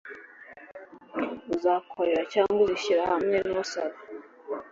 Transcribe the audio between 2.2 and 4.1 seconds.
cyangwa uzishyira hamwe n usaba